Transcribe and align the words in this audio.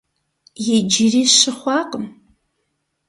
Иджыри 0.75 1.23
щы 1.35 1.51
хъуакъым. 1.57 2.05